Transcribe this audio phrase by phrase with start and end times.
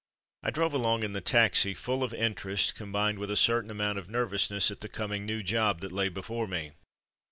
[0.41, 4.09] I drove along in the taxi, full of interest, combined with a certain amount of
[4.09, 6.71] nervousness at the coming new job that lay before me.